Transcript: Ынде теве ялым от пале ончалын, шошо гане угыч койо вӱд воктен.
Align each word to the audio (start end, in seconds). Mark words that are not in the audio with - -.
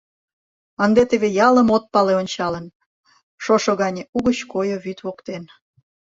Ынде 0.85 1.01
теве 1.09 1.29
ялым 1.47 1.67
от 1.75 1.83
пале 1.93 2.13
ончалын, 2.21 2.65
шошо 3.43 3.71
гане 3.81 4.03
угыч 4.17 4.37
койо 4.51 4.77
вӱд 4.83 4.99
воктен. 5.05 5.43